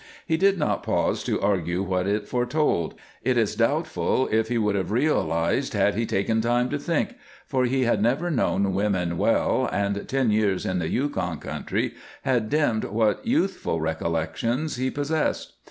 He 0.25 0.35
did 0.35 0.57
not 0.57 0.81
pause 0.81 1.23
to 1.25 1.39
argue 1.39 1.83
what 1.83 2.07
it 2.07 2.27
foretold; 2.27 2.95
it 3.23 3.37
is 3.37 3.55
doubtful 3.55 4.27
if 4.31 4.47
he 4.47 4.57
would 4.57 4.73
have 4.73 4.89
realized 4.89 5.73
had 5.73 5.93
he 5.93 6.07
taken 6.07 6.41
time 6.41 6.69
to 6.71 6.79
think, 6.79 7.13
for 7.45 7.65
he 7.65 7.83
had 7.83 8.01
never 8.01 8.31
known 8.31 8.73
women 8.73 9.15
well, 9.19 9.69
and 9.71 10.09
ten 10.09 10.31
years 10.31 10.65
in 10.65 10.79
the 10.79 10.89
Yukon 10.89 11.37
country 11.37 11.93
had 12.23 12.49
dimmed 12.49 12.85
what 12.85 13.27
youthful 13.27 13.79
recollections 13.79 14.77
he 14.77 14.89
possessed. 14.89 15.53